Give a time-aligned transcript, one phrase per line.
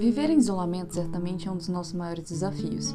[0.00, 2.94] Viver em isolamento certamente é um dos nossos maiores desafios.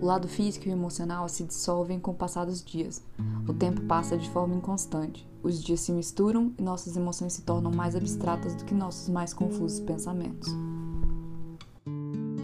[0.00, 3.04] O lado físico e emocional se dissolvem com o passar dos dias.
[3.46, 5.28] O tempo passa de forma inconstante.
[5.42, 9.34] Os dias se misturam e nossas emoções se tornam mais abstratas do que nossos mais
[9.34, 10.48] confusos pensamentos.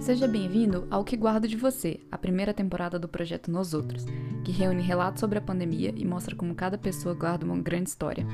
[0.03, 4.05] Seja bem-vindo ao Que Guardo de Você, a primeira temporada do projeto Nos Outros,
[4.45, 8.27] que reúne relatos sobre a pandemia e mostra como cada pessoa guarda uma grande história.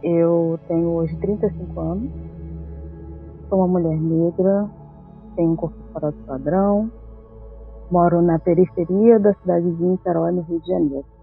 [0.03, 2.29] Eu tenho hoje 35 anos
[3.49, 4.69] Sou uma mulher negra,
[5.35, 6.93] tenho um corpo fora do padrão,
[7.91, 11.18] moro na periferia da cidade de Niterói, no Rio de Janeiro.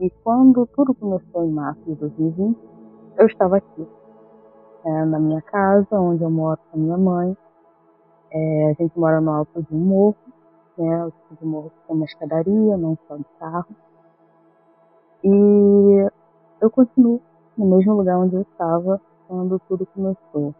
[0.00, 2.58] E quando tudo começou em março de 2020,
[3.18, 3.86] eu estava aqui,
[4.86, 7.36] é, na minha casa, onde eu moro com a minha mãe.
[8.30, 10.16] É, a gente mora no alto de um morro,
[10.78, 13.76] né, o tipo de morro que tem uma escadaria, não só de carro.
[15.22, 16.10] E
[16.62, 17.20] eu continuo
[17.58, 20.54] no mesmo lugar onde eu estava quando tudo começou.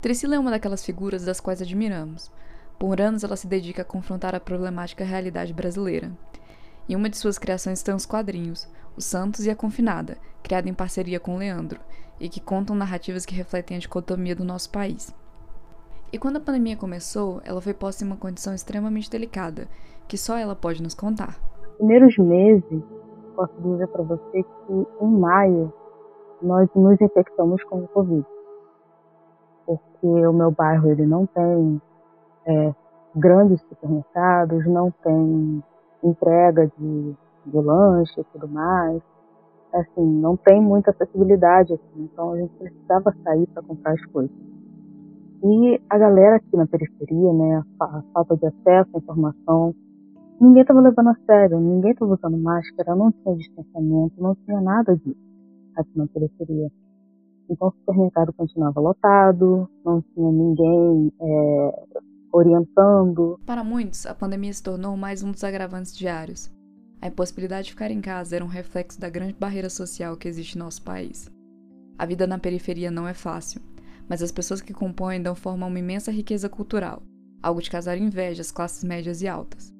[0.00, 2.32] Trisila é uma daquelas figuras das quais admiramos.
[2.78, 6.10] Por anos ela se dedica a confrontar a problemática realidade brasileira.
[6.88, 10.74] Em uma de suas criações estão os quadrinhos, Os Santos e a Confinada, criada em
[10.74, 11.80] parceria com Leandro,
[12.20, 15.14] e que contam narrativas que refletem a dicotomia do nosso país.
[16.12, 19.66] E quando a pandemia começou, ela foi posta em uma condição extremamente delicada,
[20.06, 21.38] que só ela pode nos contar.
[21.78, 22.82] Primeiros meses,
[23.34, 25.72] posso dizer para você que em maio
[26.42, 28.24] nós nos infectamos com o Covid
[29.66, 31.80] porque o meu bairro ele não tem
[32.46, 32.74] é,
[33.14, 35.62] grandes supermercados, não tem
[36.02, 37.14] entrega de,
[37.46, 39.02] de lanche e tudo mais.
[39.72, 44.36] Assim, não tem muita acessibilidade aqui, então a gente precisava sair para comprar as coisas.
[45.42, 49.74] E a galera aqui na periferia, né, a, falta de acesso à informação,
[50.40, 54.96] ninguém estava levando a sério, ninguém estava usando máscara, não tinha distanciamento, não tinha nada
[54.96, 55.18] disso
[55.76, 56.70] aqui na periferia.
[57.50, 61.84] Então o supermercado continuava lotado, não tinha ninguém é,
[62.34, 63.38] orientando.
[63.46, 66.50] Para muitos, a pandemia se tornou mais um dos agravantes diários.
[67.00, 70.56] A impossibilidade de ficar em casa era um reflexo da grande barreira social que existe
[70.56, 71.30] em nosso país.
[71.96, 73.60] A vida na periferia não é fácil,
[74.08, 77.02] mas as pessoas que compõem dão forma a uma imensa riqueza cultural,
[77.40, 79.72] algo de causar inveja às classes médias e altas.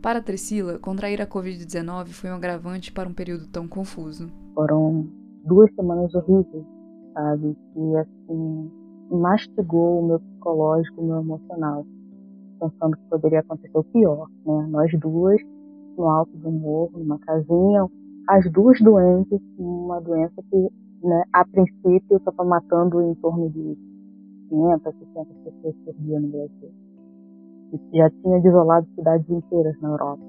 [0.00, 4.30] Para Trisila, contrair a Covid-19 foi um agravante para um período tão confuso.
[4.54, 5.08] Foram
[5.44, 6.64] duas semanas horríveis
[7.14, 7.56] sabe?
[7.72, 8.70] Que, assim,
[9.10, 11.86] mastigou o meu psicológico, o meu emocional,
[12.60, 14.66] pensando que poderia acontecer o pior, né?
[14.70, 15.40] Nós duas,
[15.96, 17.86] no alto do morro, numa casinha,
[18.28, 20.70] as duas doentes, uma doença que,
[21.02, 23.76] né, a princípio, estava matando em torno de
[24.48, 26.70] 500, 600 pessoas por dia no Brasil.
[27.72, 30.22] E já tinha desolado cidades inteiras na Europa.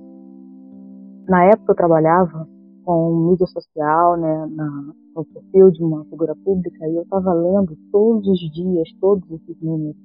[1.28, 2.48] Na época eu trabalhava
[2.86, 7.76] com mídia social, né, na, no perfil de uma figura pública, e eu estava lendo
[7.92, 9.96] todos os dias, todos esses números.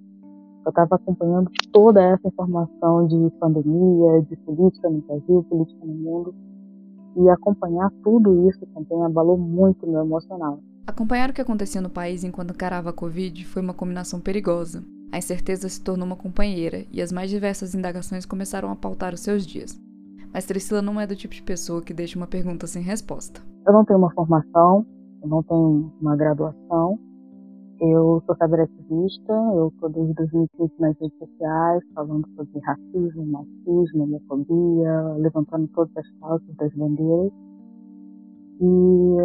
[0.64, 6.34] Eu estava acompanhando toda essa informação de pandemia, de política no Brasil, política no mundo,
[7.16, 10.60] e acompanhar tudo isso também abalou muito meu emocional.
[10.86, 14.82] Acompanhar o que acontecia no país enquanto encarava a Covid foi uma combinação perigosa.
[15.12, 19.20] A incerteza se tornou uma companheira e as mais diversas indagações começaram a pautar os
[19.20, 19.80] seus dias.
[20.32, 23.40] Mas Priscila não é do tipo de pessoa que deixa uma pergunta sem resposta.
[23.66, 24.86] Eu não tenho uma formação,
[25.22, 26.98] eu não tenho uma graduação.
[27.80, 35.14] Eu sou cyberativista, eu estou desde 2015 nas redes sociais, falando sobre racismo, machismo, homofobia,
[35.18, 37.32] levantando todas as causas das bandeiras.
[38.60, 39.16] E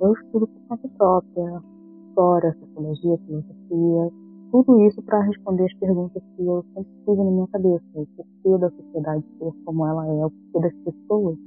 [0.00, 1.62] eu estudo por conta própria,
[2.08, 4.10] história, sociologia, filosofia,
[4.50, 7.84] tudo isso para responder as perguntas que eu sempre tive na minha cabeça.
[7.94, 11.38] O porquê da sociedade ser como ela é, o porquê das pessoas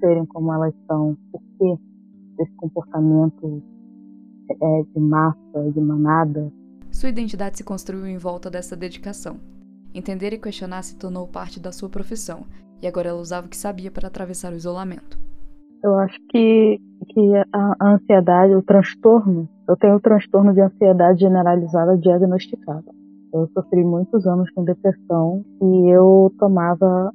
[0.00, 1.82] serem como elas são, o porquê
[2.36, 3.62] desse comportamento
[4.50, 6.52] é, de massa, de manada.
[6.90, 9.36] Sua identidade se construiu em volta dessa dedicação.
[9.94, 12.44] Entender e questionar se tornou parte da sua profissão,
[12.80, 15.18] e agora ela usava o que sabia para atravessar o isolamento.
[15.84, 21.96] Eu acho que, que a, a ansiedade, o transtorno eu tenho transtorno de ansiedade generalizada
[21.96, 22.84] diagnosticado.
[23.32, 27.10] Eu sofri muitos anos com depressão e eu tomava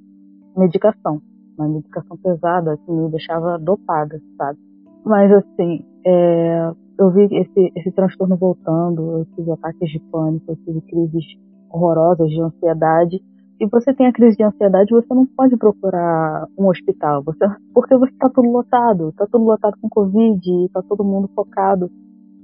[0.55, 1.21] medicação,
[1.55, 4.57] uma medicação pesada que me deixava dopada, sabe?
[5.05, 10.55] Mas assim, é, eu vi esse, esse transtorno voltando, eu tive ataques de pânico, eu
[10.55, 11.25] tive crises
[11.69, 13.21] horrorosas de ansiedade.
[13.59, 17.95] Se você tem a crise de ansiedade, você não pode procurar um hospital, você, porque
[17.95, 21.91] você está tudo lotado, está tudo lotado com Covid, está todo mundo focado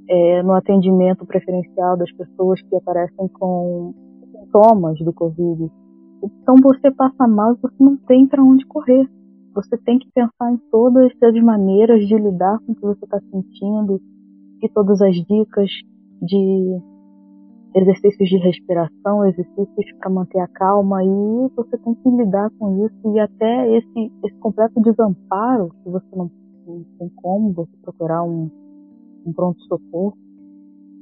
[0.07, 3.93] é, no atendimento preferencial das pessoas que aparecem com
[4.31, 5.71] sintomas do Covid.
[6.23, 9.09] Então você passa mal você não tem para onde correr.
[9.53, 13.19] Você tem que pensar em todas as maneiras de lidar com o que você está
[13.31, 14.01] sentindo
[14.61, 15.69] e todas as dicas
[16.21, 16.81] de
[17.75, 23.13] exercícios de respiração, exercícios para manter a calma e você tem que lidar com isso
[23.13, 26.29] e até esse, esse completo desamparo que você não
[26.97, 28.49] tem como você procurar um
[29.25, 30.17] um pronto-socorro,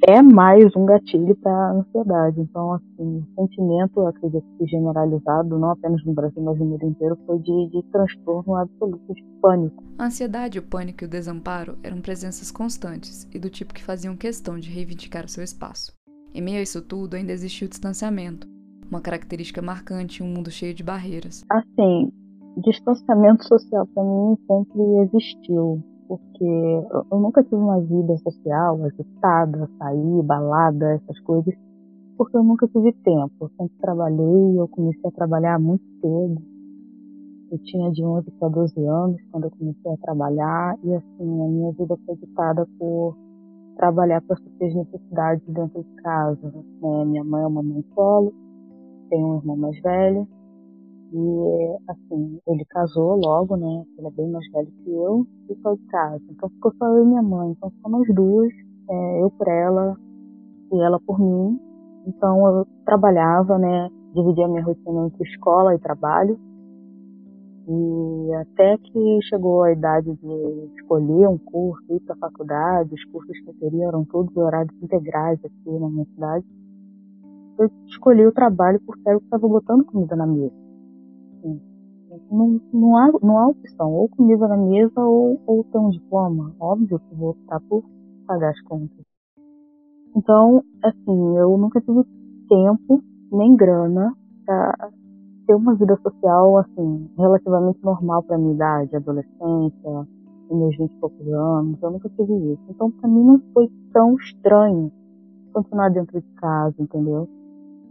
[0.07, 2.41] é mais um gatilho para a ansiedade.
[2.41, 7.17] Então, assim, o sentimento, acredito que generalizado, não apenas no Brasil, mas no mundo inteiro,
[7.25, 9.83] foi de, de transtorno absoluto de pânico.
[9.99, 14.15] A ansiedade, o pânico e o desamparo eram presenças constantes e do tipo que faziam
[14.15, 15.93] questão de reivindicar o seu espaço.
[16.33, 18.47] Em meio a isso tudo, ainda existiu o distanciamento,
[18.89, 21.43] uma característica marcante em um mundo cheio de barreiras.
[21.51, 22.11] Assim,
[22.57, 30.23] distanciamento social para mim sempre existiu porque eu nunca tive uma vida social agitada, sair,
[30.23, 31.55] balada, essas coisas,
[32.17, 33.31] porque eu nunca tive tempo.
[33.39, 36.41] Eu sempre trabalhei, eu comecei a trabalhar muito cedo.
[37.49, 41.47] Eu tinha de 11 para 12 anos quando eu comecei a trabalhar e assim, a
[41.47, 43.15] minha vida foi ditada por
[43.77, 46.41] trabalhar para suprir as necessidades dentro de casa.
[46.81, 47.05] Né?
[47.05, 48.33] Minha mãe é uma mãe solo,
[49.09, 50.27] tem um irmão mais velho,
[51.13, 53.83] e, assim, ele casou logo, né?
[53.97, 56.23] Ele é bem mais velho que eu e foi de casa.
[56.29, 57.51] Então ficou só eu e minha mãe.
[57.51, 58.51] Então ficou nós duas,
[58.89, 59.97] é, eu por ela
[60.71, 61.59] e ela por mim.
[62.07, 63.89] Então eu trabalhava, né?
[64.15, 66.39] Dividia minha rotina entre escola e trabalho.
[67.67, 73.03] E até que chegou a idade de escolher um curso, ir para a faculdade, os
[73.11, 76.45] cursos que eu queria eram todos horários integrais aqui na minha cidade.
[77.59, 80.60] Eu escolhi o trabalho porque que estava botando comida na mesa.
[82.31, 86.55] Não, não, há, não há opção, ou comida na mesa ou, ou ter um diploma.
[86.59, 87.83] Óbvio que vou optar por
[88.25, 89.05] pagar as contas.
[90.15, 92.03] Então, assim, eu nunca tive
[92.47, 94.91] tempo nem grana para
[95.45, 100.07] ter uma vida social, assim, relativamente normal para minha idade, adolescência,
[100.49, 101.81] meus 20 e poucos anos.
[101.81, 102.63] Eu nunca tive isso.
[102.69, 104.91] Então, para mim não foi tão estranho
[105.53, 107.27] continuar dentro de casa, entendeu?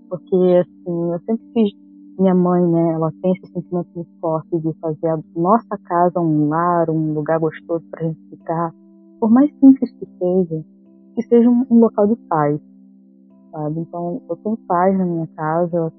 [0.09, 1.90] Porque, assim, eu sempre fiz
[2.21, 6.51] minha mãe, né, ela tem esse sentimento muito forte de fazer a nossa casa um
[6.51, 8.75] lar, um lugar gostoso para a gente ficar,
[9.19, 10.65] por mais simples que seja,
[11.15, 12.61] que seja um, um, local de paz,
[13.51, 13.81] sabe?
[13.81, 15.91] Então, eu tenho paz na minha casa,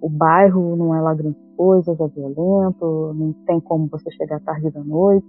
[0.00, 4.70] o bairro não é lá grande coisa, é violento, não tem como você chegar tarde
[4.70, 5.26] da noite,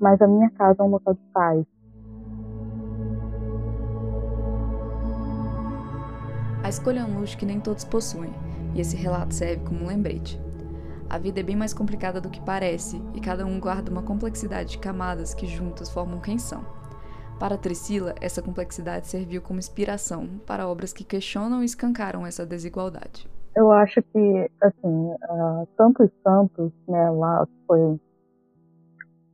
[0.00, 1.64] mas a minha casa é um local de paz.
[6.64, 8.47] A escolha é um luxo que nem todos possuem
[8.78, 10.40] e esse relato serve como um lembrete.
[11.10, 14.70] A vida é bem mais complicada do que parece, e cada um guarda uma complexidade
[14.70, 16.62] de camadas que juntas formam quem são.
[17.40, 23.28] Para Trisila, essa complexidade serviu como inspiração para obras que questionam e escancaram essa desigualdade.
[23.56, 27.98] Eu acho que, assim, uh, Santos Santos, né, lá foi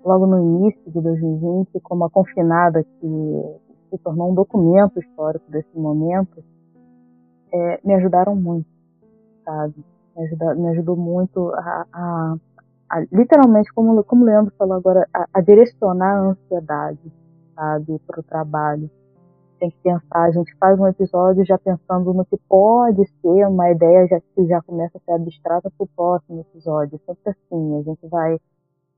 [0.03, 3.43] logo no início de 2020, como a Confinada, que
[3.91, 6.43] se tornou um documento histórico desse momento,
[7.53, 8.74] é, me ajudaram muito
[9.45, 9.75] sabe?
[10.17, 12.37] Me, me ajudou muito a, a,
[12.91, 17.13] a, literalmente, como, como o Leandro falou agora, a, a direcionar a ansiedade,
[17.55, 18.91] sabe, para o trabalho.
[19.59, 23.71] Tem que pensar, a gente faz um episódio já pensando no que pode ser uma
[23.71, 27.01] ideia já, que já começa a ser abstrata para o próximo episódio.
[27.07, 28.39] Sempre assim, a gente vai,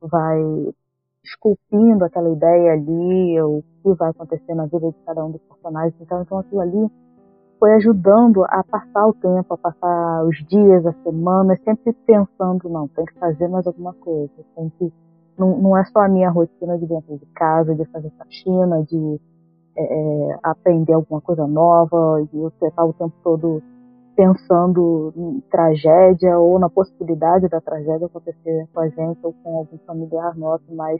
[0.00, 0.74] vai
[1.22, 5.94] esculpindo aquela ideia ali, o que vai acontecer na vida de cada um dos personagens.
[6.00, 6.90] Então, então aquilo ali
[7.58, 12.88] foi ajudando a passar o tempo, a passar os dias, as semanas, sempre pensando, não,
[12.88, 14.92] tem que fazer mais alguma coisa, tem que
[15.38, 19.20] não, não é só a minha rotina de dentro de casa, de fazer faxina, de
[19.76, 23.62] é, é aprender alguma coisa nova, e eu estar o tempo todo
[24.16, 29.78] pensando em tragédia ou na possibilidade da tragédia acontecer com a gente ou com algum
[29.86, 30.98] familiar nosso, mas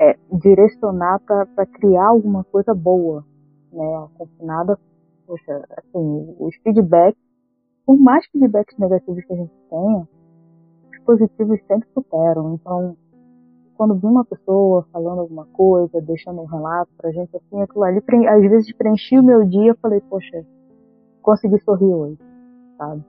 [0.00, 3.24] é, direcionar para criar alguma coisa boa,
[3.72, 4.08] né?
[4.18, 4.76] Confinada
[5.26, 7.20] poxa, assim, os feedbacks,
[7.86, 10.08] por mais feedbacks negativos que a gente tenha,
[10.90, 12.54] os positivos sempre superam.
[12.54, 12.96] Então,
[13.76, 18.00] quando vi uma pessoa falando alguma coisa, deixando um relato pra gente, assim, aquilo ali,
[18.28, 20.44] às vezes preenchia o meu dia, eu falei, poxa,
[21.22, 22.18] consegui sorrir hoje,
[22.78, 23.04] sabe?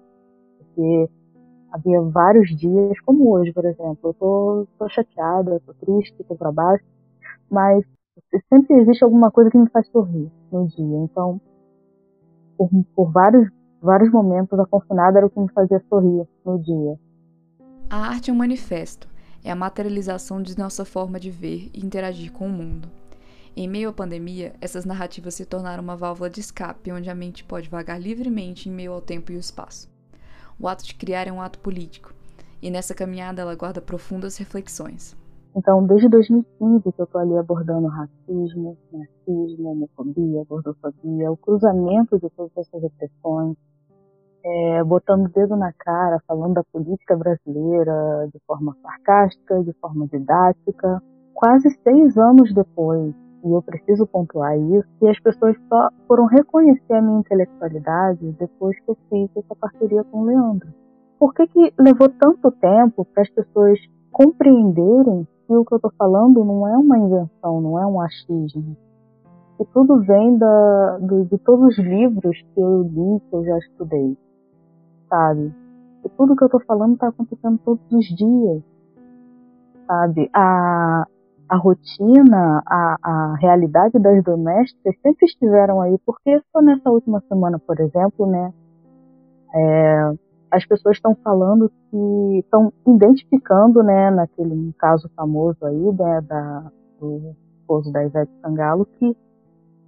[0.58, 1.10] Porque
[1.72, 6.52] havia vários dias, como hoje, por exemplo, eu tô, tô chateada, tô triste, tô pra
[6.52, 6.84] baixo,
[7.50, 7.86] mas
[8.50, 10.98] sempre existe alguma coisa que me faz sorrir no dia.
[10.98, 11.40] Então,
[12.58, 13.50] por, por vários,
[13.82, 17.00] vários momentos, a confinada era o que me fazia sorrir no dia.
[17.90, 19.08] A arte é um manifesto,
[19.44, 22.90] é a materialização de nossa forma de ver e interagir com o mundo.
[23.56, 27.44] Em meio à pandemia, essas narrativas se tornaram uma válvula de escape onde a mente
[27.44, 29.90] pode vagar livremente em meio ao tempo e o espaço.
[30.60, 32.14] O ato de criar é um ato político,
[32.62, 35.16] e nessa caminhada ela guarda profundas reflexões.
[35.56, 42.30] Então, desde 2015 que eu estou ali abordando racismo, racismo, homofobia, gordofobia, o cruzamento de
[42.32, 43.56] todas essas repressões,
[44.44, 50.06] é, botando o dedo na cara, falando da política brasileira de forma sarcástica, de forma
[50.08, 51.02] didática.
[51.34, 56.94] Quase seis anos depois, e eu preciso pontuar isso, que as pessoas só foram reconhecer
[56.94, 60.68] a minha intelectualidade depois que eu fiz essa parceria com o Leandro.
[61.18, 63.80] Por que, que levou tanto tempo para as pessoas
[64.12, 68.76] compreenderem que o que eu estou falando não é uma invenção, não é um achismo?
[69.58, 71.00] Que tudo vem da,
[71.30, 74.18] de todos os livros que eu li, que eu já estudei,
[75.10, 75.54] sabe?
[76.04, 78.64] E tudo que eu estou falando está acontecendo todos os dias,
[79.88, 80.30] sabe?
[80.34, 81.08] A,
[81.50, 87.60] a rotina, a, a realidade das domésticas sempre estiveram aí, porque só nessa última semana,
[87.60, 88.54] por exemplo, né,
[89.54, 90.12] é,
[90.56, 97.36] as pessoas estão falando que estão identificando, né, naquele caso famoso aí, né, da, do
[97.60, 99.16] esposo da Ivete Sangalo, que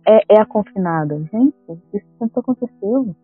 [0.05, 1.17] é, é a confinada.
[1.31, 1.55] Gente,
[1.93, 3.15] isso sempre aconteceu.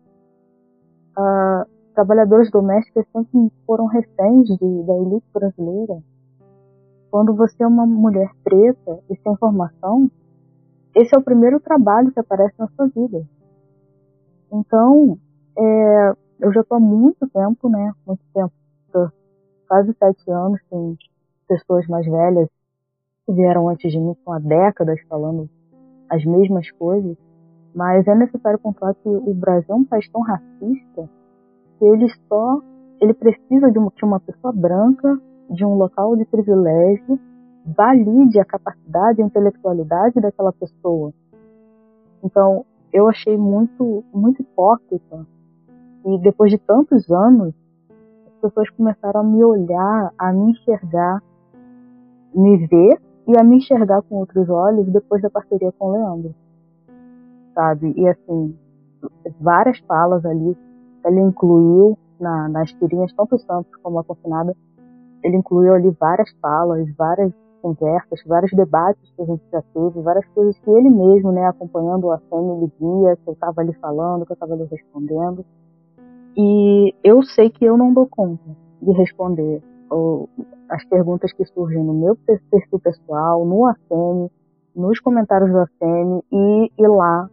[1.16, 6.02] Uh, trabalhadoras domésticas sempre foram reféns de, da elite brasileira
[7.14, 10.10] quando você é uma mulher preta e sem formação,
[10.96, 13.24] esse é o primeiro trabalho que aparece na sua vida.
[14.50, 15.16] Então,
[15.56, 17.92] é, eu já estou há muito tempo, né?
[18.06, 18.52] Muito tempo,
[19.68, 20.96] quase sete anos, tem
[21.48, 22.48] pessoas mais velhas
[23.26, 25.48] que vieram antes de mim, com há décadas falando
[26.10, 27.16] as mesmas coisas,
[27.74, 31.08] mas é necessário pontuar que o Brasil é um país tão racista
[31.78, 32.60] que ele só
[33.00, 37.18] ele precisa de uma, que uma pessoa branca de um local de privilégio
[37.64, 41.12] valide a capacidade e a intelectualidade daquela pessoa.
[42.22, 45.26] Então, eu achei muito, muito hipócrita.
[46.04, 47.54] E depois de tantos anos,
[48.26, 51.22] as pessoas começaram a me olhar, a me enxergar,
[52.34, 56.34] me ver e a me enxergar com outros olhos depois da parceria com o Leandro.
[57.54, 57.94] Sabe?
[57.96, 58.54] E assim,
[59.40, 60.56] várias falas ali,
[61.04, 64.54] ele incluiu na, nas tirinhas, tanto o Santos como a Confinada,
[65.22, 67.32] ele incluiu ali várias falas, várias
[67.62, 72.10] conversas, vários debates que a gente já teve, várias coisas que ele mesmo, né, acompanhando
[72.10, 75.44] a cena, ele via, que eu estava ali falando, que eu estava ali respondendo.
[76.36, 78.42] E eu sei que eu não dou conta
[78.82, 80.28] de responder ou,
[80.68, 82.16] as perguntas que surgem no meu
[82.50, 84.30] perfil pessoal, no ACM,
[84.74, 87.28] nos comentários do ACM e, e lá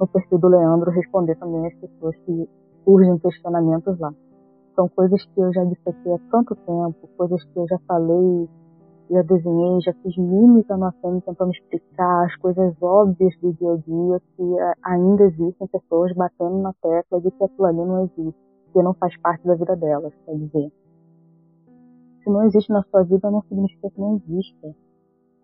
[0.00, 2.48] no perfil do Leandro responder também as pessoas que
[2.84, 4.12] surgem questionamentos lá.
[4.74, 8.48] São coisas que eu já disse aqui há tanto tempo, coisas que eu já falei,
[9.10, 14.20] já desenhei, já fiz no ACM tentando explicar as coisas óbvias do dia a dia
[14.36, 18.40] que é, ainda existem pessoas batendo na tecla de que aquilo ali não existe,
[18.72, 20.72] que não faz parte da vida delas, quer dizer.
[22.22, 24.74] Se não existe na sua vida, não significa que não exista.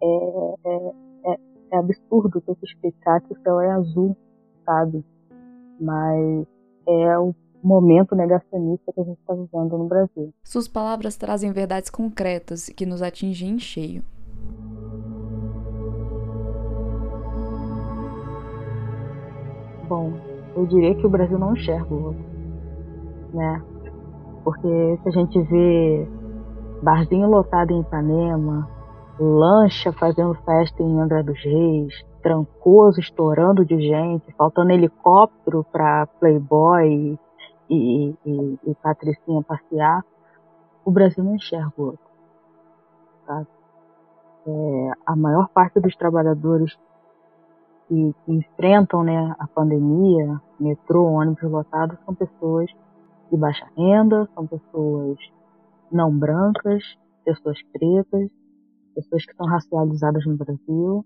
[0.03, 0.95] É, é,
[1.25, 1.39] é,
[1.73, 4.17] é absurdo ter que explicar que o céu é azul,
[4.67, 5.05] sabe?
[5.81, 6.47] Mas
[6.87, 10.33] é o momento negacionista que a gente está vivendo no Brasil.
[10.45, 14.03] Suas palavras trazem verdades concretas que nos atingem em cheio.
[19.89, 20.13] Bom,
[20.57, 22.25] eu diria que o Brasil não enxerga o outro,
[23.33, 23.63] né?
[24.43, 26.09] Porque se a gente vê
[26.83, 28.69] barzinho lotado em Ipanema,
[29.19, 37.19] lancha fazendo festa em Angra dos Reis, trancoso estourando de gente, faltando helicóptero para Playboy
[37.69, 40.05] e, e, e Patricinha passear,
[40.85, 42.07] o Brasil não enxerga o outro.
[43.27, 43.47] Sabe?
[44.47, 46.77] É, a maior parte dos trabalhadores
[47.89, 52.71] que, que, enfrentam né, a pandemia, metrô, ônibus lotado, são pessoas
[53.31, 55.19] de baixa renda, são pessoas
[55.91, 56.83] não brancas,
[57.25, 58.31] pessoas pretas,
[58.95, 61.05] pessoas que são racializadas no Brasil.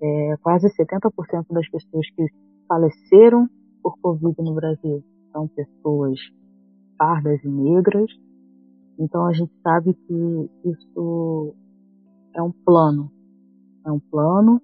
[0.00, 2.26] É, quase 70% das pessoas que
[2.66, 3.48] faleceram
[3.82, 6.18] por Covid no Brasil são pessoas
[6.96, 8.08] pardas e negras.
[8.96, 11.52] Então a gente sabe que isso
[12.34, 13.10] é um plano.
[13.84, 14.62] É um plano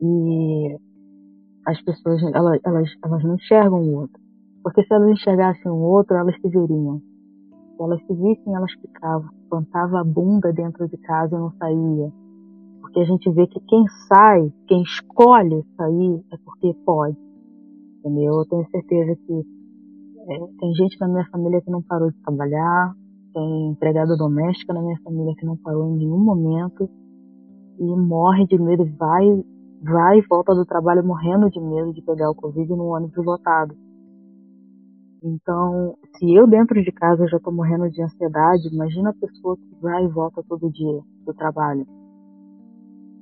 [0.00, 0.76] e
[1.66, 4.20] as pessoas elas, elas, elas não enxergam o outro.
[4.62, 7.00] Porque se elas enxergassem o outro, elas se veriam.
[7.76, 9.30] Se elas se vissem, elas ficavam.
[9.48, 12.12] Plantava a bunda dentro de casa e não saía.
[12.80, 17.16] Porque a gente vê que quem sai, quem escolhe sair, é porque pode.
[17.98, 18.38] Entendeu?
[18.38, 19.55] Eu tenho certeza que
[20.28, 22.94] é, tem gente na minha família que não parou de trabalhar,
[23.32, 26.88] tem empregada doméstica na minha família que não parou em nenhum momento
[27.78, 29.44] e morre de medo, vai,
[29.82, 33.76] vai e volta do trabalho morrendo de medo de pegar o Covid no ônibus lotado.
[35.22, 39.82] Então, se eu dentro de casa já estou morrendo de ansiedade, imagina a pessoa que
[39.82, 41.86] vai e volta todo dia do trabalho.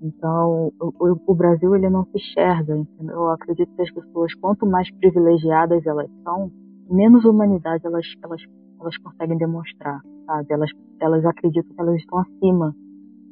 [0.02, 3.14] Então, o, o, Brasil ele não se enxerga, entendeu?
[3.14, 6.50] Eu acredito que as pessoas, quanto mais privilegiadas elas são,
[6.90, 8.40] menos humanidade elas, elas,
[8.80, 10.46] elas conseguem demonstrar, sabe?
[10.52, 12.74] Elas, elas acreditam que elas estão acima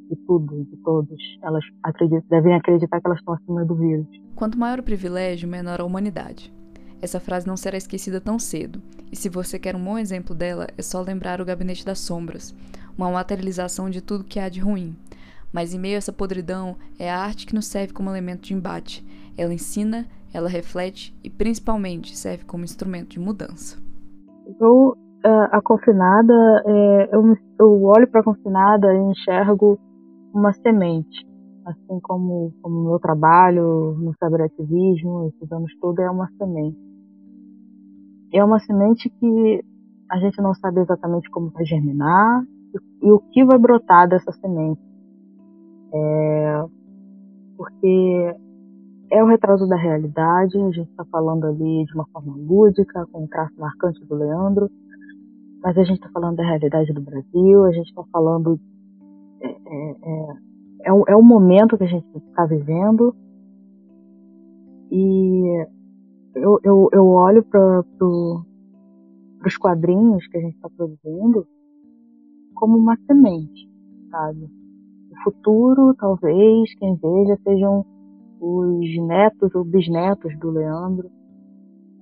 [0.08, 1.18] de tudo, de todos.
[1.42, 4.06] Elas acreditam, devem acreditar que elas estão acima do vírus.
[4.34, 6.52] Quanto maior o privilégio, menor a humanidade.
[7.00, 8.80] Essa frase não será esquecida tão cedo,
[9.10, 12.54] e se você quer um bom exemplo dela, é só lembrar o Gabinete das Sombras,
[12.96, 14.94] uma materialização de tudo que há de ruim.
[15.52, 18.54] Mas em meio a essa podridão, é a arte que nos serve como elemento de
[18.54, 19.04] embate.
[19.36, 23.80] Ela ensina, ela reflete e, principalmente, serve como instrumento de mudança.
[24.60, 29.78] Eu, a confinada, é, eu, eu olho para a confinada e enxergo
[30.34, 31.30] uma semente
[31.64, 36.76] assim como o meu trabalho no cyberativismo, esses anos todos, é uma semente
[38.32, 39.64] é uma semente que
[40.10, 42.42] a gente não sabe exatamente como vai germinar
[42.74, 44.80] e, e o que vai brotar dessa semente.
[49.12, 53.24] É o retrato da realidade, a gente está falando ali de uma forma lúdica, com
[53.24, 54.70] um traço marcante do Leandro,
[55.62, 58.58] mas a gente está falando da realidade do Brasil, a gente está falando.
[59.42, 60.36] É, é, é,
[60.86, 63.14] é, um, é um momento que a gente está vivendo
[64.90, 65.66] e
[66.34, 68.46] eu, eu, eu olho para pro,
[69.44, 71.46] os quadrinhos que a gente está produzindo
[72.54, 73.68] como uma semente,
[74.10, 74.48] sabe?
[75.10, 77.84] O futuro, talvez, quem veja, sejam
[78.42, 81.08] os netos ou bisnetos do Leandro.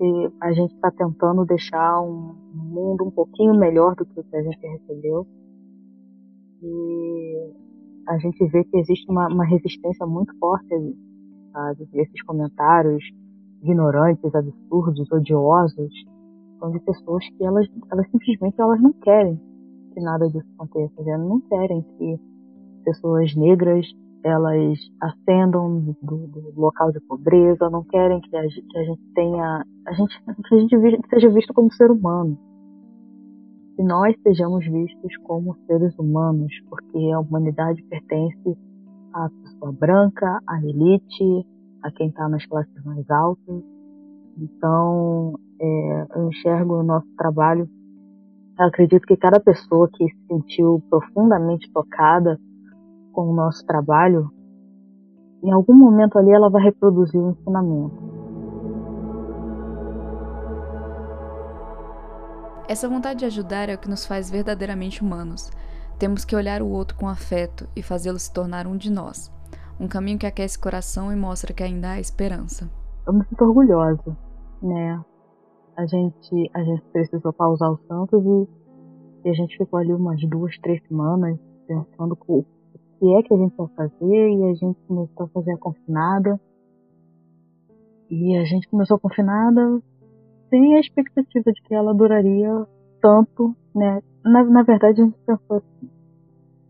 [0.01, 4.37] E a gente está tentando deixar um mundo um pouquinho melhor do que o que
[4.37, 5.27] a gente recebeu.
[6.63, 7.53] E
[8.09, 10.75] a gente vê que existe uma, uma resistência muito forte
[11.53, 11.89] sabe?
[11.93, 13.05] Esses comentários
[13.63, 15.93] ignorantes, absurdos, odiosos,
[16.59, 19.39] são de pessoas que elas, elas simplesmente elas não querem
[19.93, 22.19] que nada disso aconteça, elas não querem que
[22.85, 23.87] pessoas negras
[24.23, 29.65] elas ascendam do, do, local de pobreza, não querem que a, que a gente tenha,
[29.87, 32.39] a gente, que a gente seja visto como ser humano.
[33.77, 38.59] Que nós sejamos vistos como seres humanos, porque a humanidade pertence
[39.15, 41.47] à pessoa branca, à elite,
[41.83, 43.63] a quem está nas classes mais altas.
[44.37, 47.69] Então, é, eu enxergo o nosso trabalho.
[48.59, 52.39] Eu acredito que cada pessoa que se sentiu profundamente tocada
[53.21, 54.31] com o nosso trabalho,
[55.43, 58.11] em algum momento ali ela vai reproduzir o ensinamento.
[62.67, 65.51] Essa vontade de ajudar é o que nos faz verdadeiramente humanos.
[65.99, 69.31] Temos que olhar o outro com afeto e fazê-lo se tornar um de nós
[69.81, 72.71] um caminho que aquece o coração e mostra que ainda há esperança.
[73.07, 74.15] Eu me sinto orgulhosa,
[74.63, 75.03] né?
[75.75, 78.49] A gente, a gente precisou pausar o Santos e,
[79.25, 82.45] e a gente ficou ali umas duas, três semanas pensando o
[83.01, 86.39] que é que a gente vai fazer e a gente começou a fazer a confinada.
[88.11, 89.81] E a gente começou a confinada
[90.51, 92.67] sem a expectativa de que ela duraria
[93.01, 94.03] tanto, né?
[94.23, 95.91] Na, na verdade, a gente pensou assim: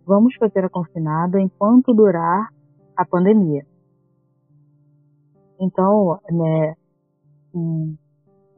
[0.06, 2.52] vamos fazer a confinada enquanto durar
[2.96, 3.66] a pandemia.
[5.58, 6.76] Então, né,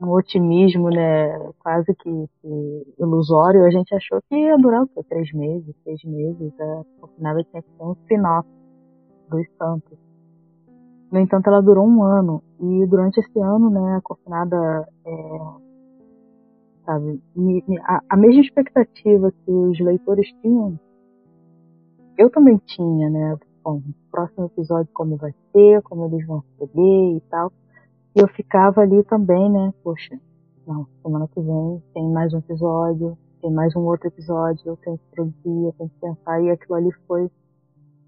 [0.03, 5.03] um, otimismo, né, quase que, que, ilusório, a gente achou que ia durar o quê?
[5.09, 8.49] Três meses, seis meses, a confinada tinha que ser um spin-off
[9.31, 9.99] dos Santos.
[11.11, 15.38] No entanto, ela durou um ano, e durante esse ano, né, a confinada, é,
[16.85, 17.23] sabe,
[17.85, 20.79] a, a mesma expectativa que os leitores tinham,
[22.17, 27.21] eu também tinha, né, bom, próximo episódio como vai ser, como eles vão receber e
[27.31, 27.53] tal.
[28.14, 29.72] E eu ficava ali também, né?
[29.83, 30.18] Poxa,
[30.66, 34.98] não, semana que vem tem mais um episódio, tem mais um outro episódio, eu tenho
[34.98, 36.42] que produzir, eu tenho que pensar.
[36.42, 37.31] E aquilo ali foi,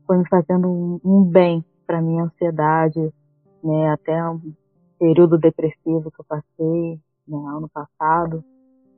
[0.06, 3.12] foi me fazendo um, um bem para minha ansiedade,
[3.62, 3.90] né?
[3.90, 4.40] Até um
[4.98, 8.44] período depressivo que eu passei, né, ano passado.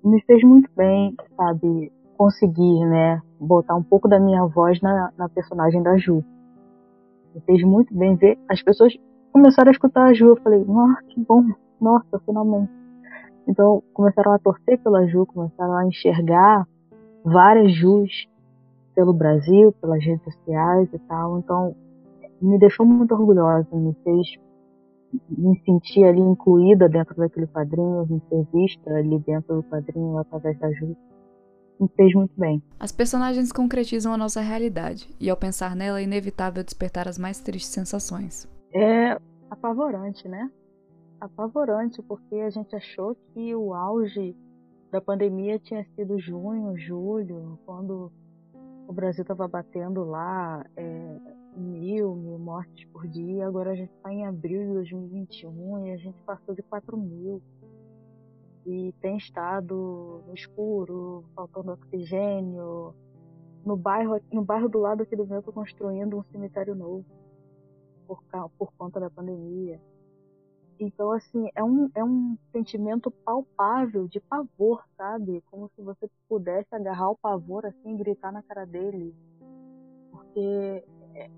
[0.04, 1.92] Me fez muito bem, sabe?
[2.16, 6.24] conseguir, né, botar um pouco da minha voz na, na personagem da Ju.
[7.34, 8.38] Me fez muito bem ver.
[8.48, 8.94] As pessoas
[9.36, 10.28] começaram a escutar a Ju.
[10.28, 11.44] Eu falei, nossa, que bom,
[11.78, 12.72] nossa, finalmente.
[13.46, 16.66] Então começaram a torcer pela Ju, começaram a enxergar
[17.22, 18.26] várias Jus
[18.94, 21.38] pelo Brasil, pelas redes sociais e tal.
[21.38, 21.76] Então
[22.40, 24.26] me deixou muito orgulhosa, me fez
[25.28, 30.58] me sentir ali incluída dentro daquele quadrinho, me ser vista ali dentro do quadrinho através
[30.58, 30.96] da Ju
[31.78, 32.62] me fez muito bem.
[32.80, 37.38] As personagens concretizam a nossa realidade, e ao pensar nela é inevitável despertar as mais
[37.38, 38.48] tristes sensações.
[38.74, 39.18] É
[39.50, 40.50] apavorante, né?
[41.20, 44.36] Apavorante, porque a gente achou que o auge
[44.90, 48.12] da pandemia tinha sido junho, julho, quando
[48.86, 51.18] o Brasil estava batendo lá é,
[51.56, 53.46] mil, mil mortes por dia.
[53.46, 57.42] Agora a gente está em abril de 2021 e a gente passou de 4 mil
[58.64, 62.94] e tem estado no escuro, faltando oxigênio.
[63.64, 67.04] No bairro, no bairro do lado aqui do meu, estou construindo um cemitério novo
[68.06, 68.22] por,
[68.58, 69.80] por conta da pandemia.
[70.78, 75.42] Então, assim, é um, é um sentimento palpável de pavor, sabe?
[75.50, 79.14] Como se você pudesse agarrar o pavor assim e gritar na cara dele.
[80.10, 81.30] Porque é,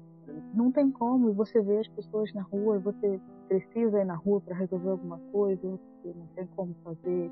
[0.52, 4.40] não tem como, você vê as pessoas na rua e você precisa ir na rua
[4.40, 7.30] para resolver alguma coisa, porque não tem como fazer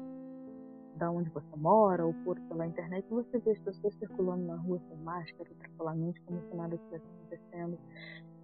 [0.97, 4.81] da onde você mora ou por pela internet, você vê as pessoas circulando na rua
[4.89, 7.79] sem máscara, tranquilamente, como se nada estivesse acontecendo.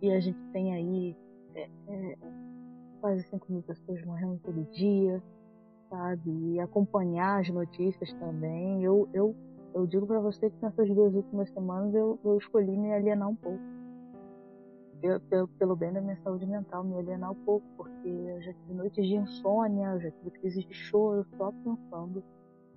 [0.03, 1.17] E a gente tem aí
[1.55, 2.19] é, é,
[3.01, 5.23] quase 5 mil pessoas morrendo todo dia,
[5.89, 6.31] sabe?
[6.31, 8.83] E acompanhar as notícias também.
[8.83, 9.33] Eu, eu,
[9.73, 13.37] eu digo para você que nessas duas últimas semanas eu, eu escolhi me alienar um
[13.37, 13.61] pouco
[15.29, 18.75] pelo, pelo bem da minha saúde mental, me alienar um pouco, porque eu já tive
[18.75, 22.23] noites de insônia, eu já tive crises de choro, só pensando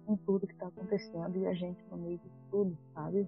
[0.08, 3.28] em tudo que está acontecendo e a gente no meio de tudo, sabe?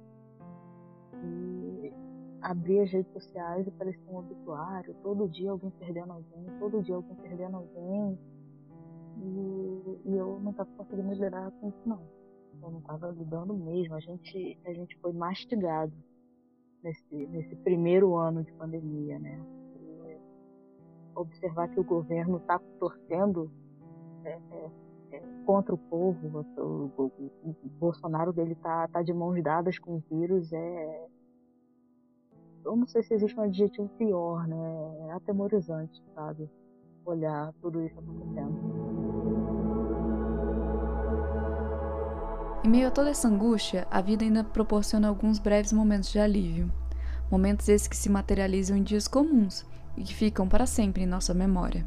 [1.23, 2.06] E
[2.47, 6.95] abrir as redes sociais e parecia um obituário, todo dia alguém perdendo alguém, todo dia
[6.95, 8.17] alguém perdendo alguém.
[9.17, 12.01] E, e eu não estava conseguindo lidar com isso não.
[12.61, 13.95] Eu não estava lidando mesmo.
[13.95, 15.91] A gente, a gente foi mastigado
[16.81, 19.41] nesse, nesse primeiro ano de pandemia, né?
[19.75, 20.17] E
[21.15, 23.51] observar que o governo está torcendo
[24.23, 24.71] é, é,
[25.11, 29.77] é, contra o povo, o, o, o, o Bolsonaro dele tá, tá de mãos dadas
[29.79, 31.07] com o vírus, é
[32.67, 35.07] eu não sei se existe um adjetivo pior, né?
[35.07, 36.49] É atemorizante, sabe?
[37.05, 38.57] Olhar tudo isso acontecendo.
[42.65, 46.69] Em meio a toda essa angústia, a vida ainda proporciona alguns breves momentos de alívio.
[47.31, 51.33] Momentos esses que se materializam em dias comuns e que ficam para sempre em nossa
[51.33, 51.85] memória.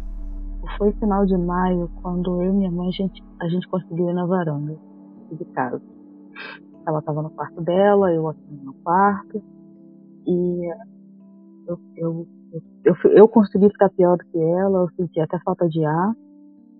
[0.78, 4.14] Foi final de maio quando eu e minha mãe a gente, a gente conseguiu ir
[4.14, 4.78] na varanda
[5.30, 5.82] de casa.
[6.86, 9.42] Ela estava no quarto dela, eu aqui no meu quarto.
[10.26, 10.66] E
[11.66, 12.26] eu, eu,
[12.84, 16.14] eu, eu, consegui ficar pior do que ela, eu senti até falta de ar,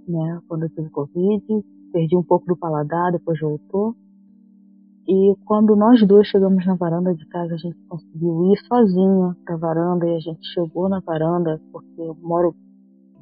[0.08, 3.94] né, quando eu tive Covid perdi um pouco do paladar, depois voltou.
[5.06, 9.56] E quando nós dois chegamos na varanda de casa, a gente conseguiu ir sozinha pra
[9.56, 12.54] varanda e a gente chegou na varanda, porque eu moro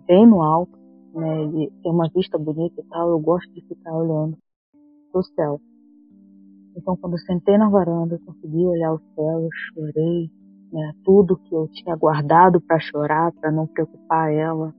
[0.07, 0.77] bem no alto,
[1.15, 1.45] né?
[1.45, 4.37] E tem uma vista bonita e tal, eu gosto de ficar olhando
[5.11, 5.61] pro céu.
[6.79, 10.31] Então quando eu sentei na varanda, eu consegui olhar o céu, eu chorei,
[10.73, 10.95] né?
[11.05, 14.75] Tudo que eu tinha guardado para chorar, para não preocupar ela,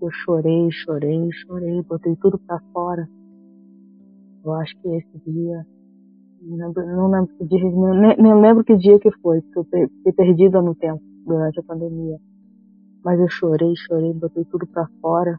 [0.00, 3.06] eu chorei, chorei, chorei, botei tudo para fora
[4.44, 5.66] eu acho que esse dia,
[6.40, 9.64] não lembro, não lembro que dia, nem, nem lembro que dia que foi, que eu
[9.64, 12.18] fiquei perdida no tempo durante a pandemia.
[13.04, 15.38] Mas eu chorei, chorei, botei tudo para fora,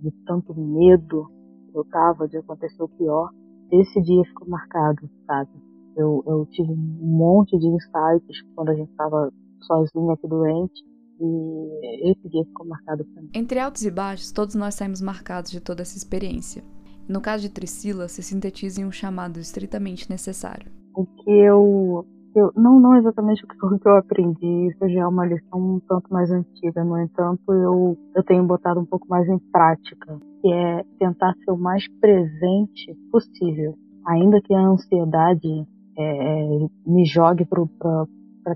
[0.00, 1.28] de tanto medo
[1.70, 3.30] que eu tava de acontecer o pior.
[3.70, 5.50] Esse dia ficou marcado, sabe?
[5.96, 10.84] Eu, eu tive um monte de insights quando a gente tava sozinha aqui doente.
[11.18, 13.30] E esse dia ficou marcado pra mim.
[13.34, 16.62] Entre altos e baixos, todos nós saímos marcados de toda essa experiência.
[17.08, 20.70] No caso de Tricila, se sintetiza em um chamado estritamente necessário.
[20.94, 22.06] O que eu,
[22.38, 26.12] eu não, não exatamente o que eu aprendi, isso já é uma lição um tanto
[26.12, 30.84] mais antiga, no entanto, eu, eu tenho botado um pouco mais em prática, que é
[30.98, 33.74] tentar ser o mais presente possível.
[34.06, 35.66] Ainda que a ansiedade
[35.98, 38.06] é, me jogue para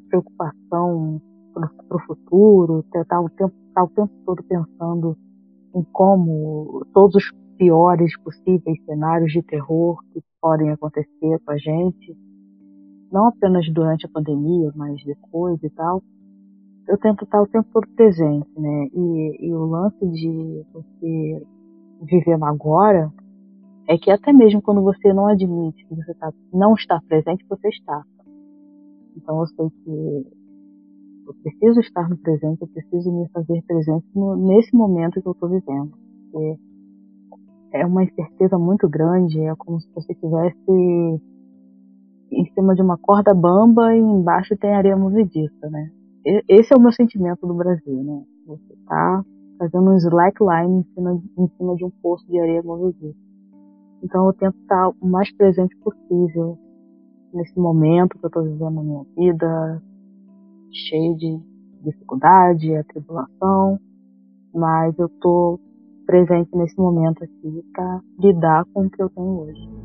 [0.08, 1.20] preocupação
[1.54, 5.16] para o futuro, estar o, tempo, tá o tempo todo pensando
[5.74, 12.16] em como todos os piores possíveis cenários de terror que podem acontecer com a gente,
[13.12, 16.02] não apenas durante a pandemia, mas depois e tal,
[16.88, 18.88] eu tento estar o tempo todo presente, né?
[18.92, 21.46] E, e o lance de você
[22.02, 23.12] viver agora
[23.86, 27.68] é que até mesmo quando você não admite que você tá, não está presente, você
[27.68, 28.04] está.
[29.16, 30.26] Então eu sei que
[31.26, 35.32] eu preciso estar no presente, eu preciso me fazer presente no, nesse momento que eu
[35.32, 35.92] estou vivendo.
[36.32, 36.58] Porque
[37.72, 41.20] é uma incerteza muito grande, é como se você estivesse
[42.30, 45.90] em cima de uma corda bamba e embaixo tem areia movediça, né?
[46.48, 48.22] Esse é o meu sentimento do Brasil, né?
[48.46, 49.24] Você está
[49.58, 53.18] fazendo um slackline em cima, em cima de um poço de areia movediça.
[54.02, 56.58] Então eu tento estar o mais presente possível
[57.32, 59.82] nesse momento que eu estou vivendo na minha vida,
[60.72, 61.38] cheio de
[61.82, 63.78] dificuldade, atribulação,
[64.54, 65.60] mas eu estou
[66.06, 69.79] presente nesse momento aqui para lidar com o que eu tenho hoje.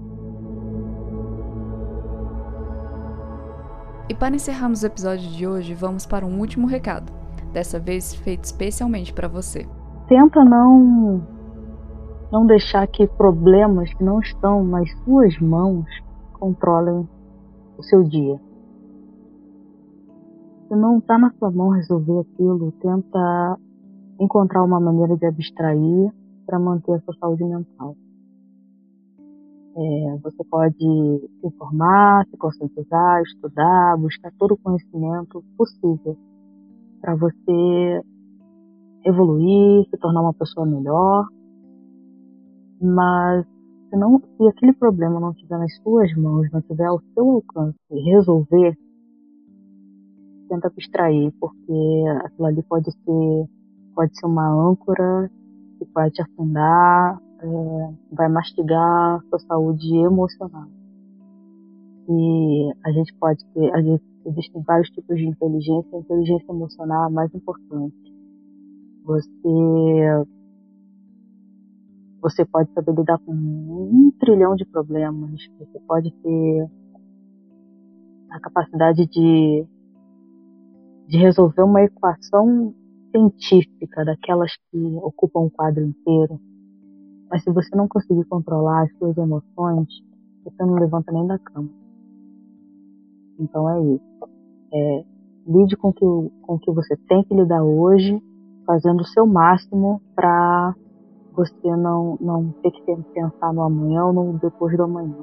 [4.08, 7.12] E para encerrarmos o episódio de hoje, vamos para um último recado,
[7.52, 9.68] dessa vez feito especialmente para você.
[10.08, 11.24] Tenta não
[12.32, 15.86] não deixar que problemas que não estão nas suas mãos
[16.34, 17.08] controlem
[17.78, 18.40] o seu dia.
[20.68, 23.58] Se não está na sua mão resolver aquilo, tenta
[24.20, 26.12] encontrar uma maneira de abstrair
[26.46, 27.96] para manter a sua saúde mental.
[29.78, 36.18] É, você pode se informar, se conscientizar, estudar, buscar todo o conhecimento possível
[37.02, 38.02] para você
[39.06, 41.28] evoluir, se tornar uma pessoa melhor.
[42.82, 43.46] Mas
[43.90, 47.78] se, não, se aquele problema não estiver nas suas mãos, não estiver ao seu alcance
[47.92, 48.78] resolver,
[50.48, 53.50] tenta abstrair, porque aquilo ali pode ser,
[53.94, 55.30] pode ser uma âncora
[55.78, 60.68] que vai te afundar, é, vai mastigar sua saúde emocional.
[62.10, 67.04] E a gente pode ter, a gente, existem vários tipos de inteligência, a inteligência emocional
[67.04, 67.96] é a mais importante.
[69.04, 70.26] Você
[72.22, 76.70] você pode saber lidar com um trilhão de problemas, você pode ter
[78.32, 79.64] a capacidade de,
[81.08, 82.74] de resolver uma equação
[83.12, 86.40] científica daquelas que ocupam um quadro inteiro.
[87.36, 89.90] Mas se você não conseguir controlar as suas emoções,
[90.46, 91.68] você não levanta nem da cama.
[93.38, 94.30] Então é isso.
[94.74, 95.06] É,
[95.46, 98.24] lide com que, o, com que você tem que lidar hoje,
[98.66, 100.74] fazendo o seu máximo para
[101.34, 102.82] você não, não ter que
[103.14, 105.18] pensar no amanhã ou no depois do amanhã.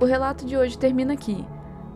[0.00, 1.44] O relato de hoje termina aqui.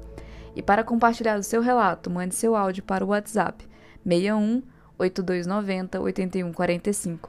[0.54, 3.66] E para compartilhar o seu relato, mande seu áudio para o WhatsApp
[4.06, 4.62] 61
[4.96, 7.28] 8290 8145.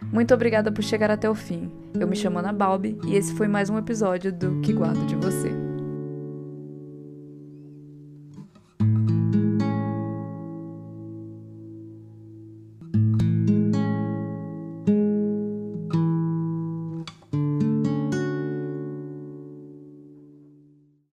[0.00, 1.72] Muito obrigada por chegar até o fim.
[1.98, 5.16] Eu me chamo Ana Balbi e esse foi mais um episódio do Que Guardo de
[5.16, 5.65] Você.